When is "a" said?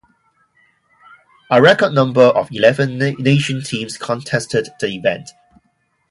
1.51-1.61